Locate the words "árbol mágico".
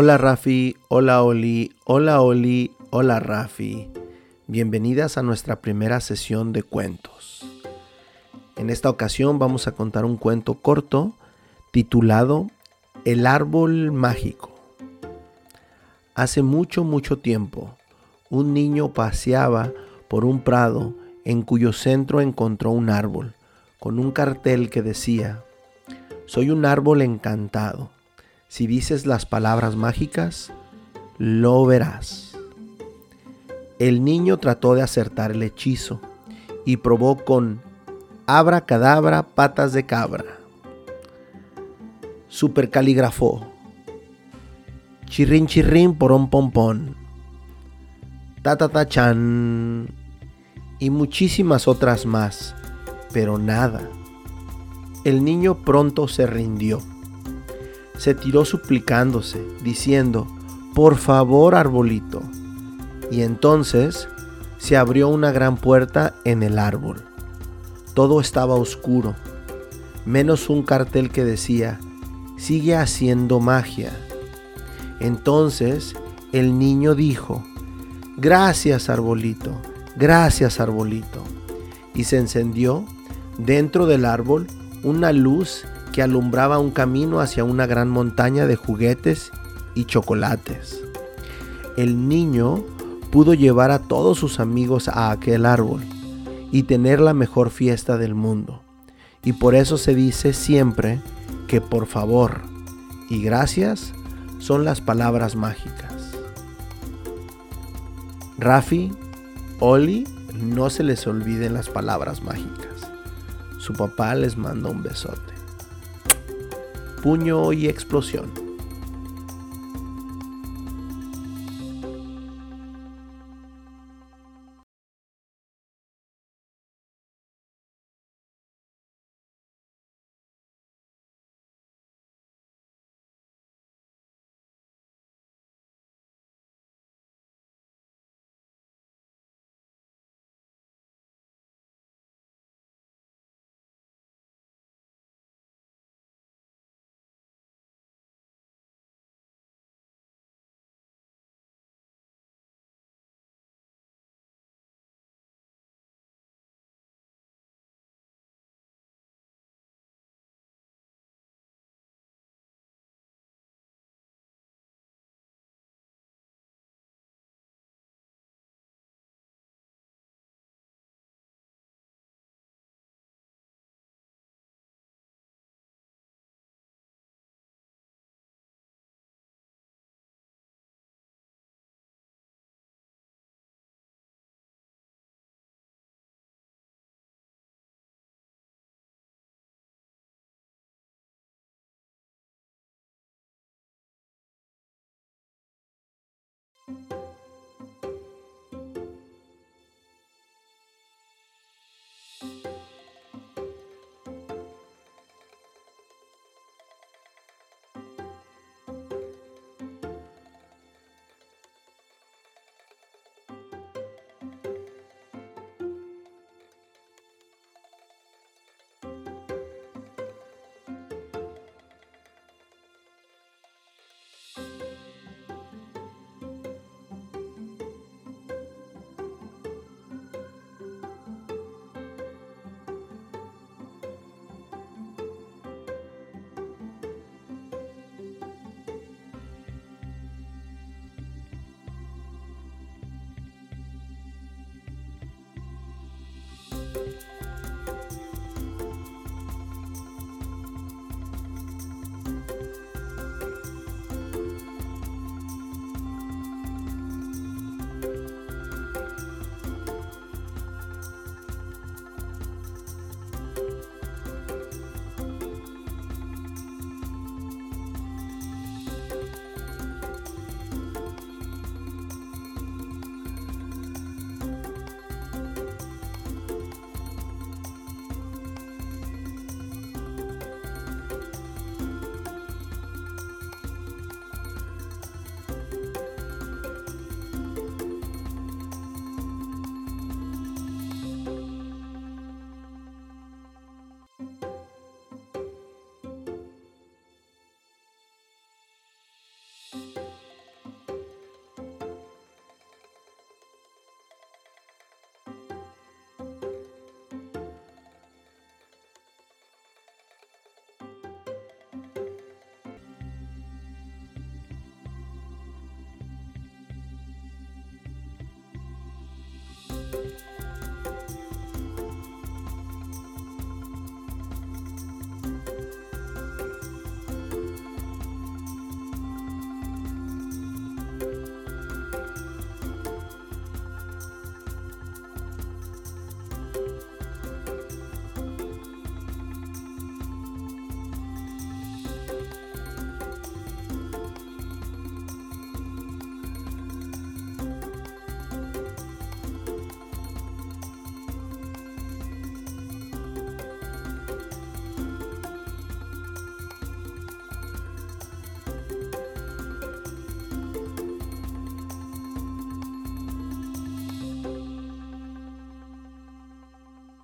13.26-14.52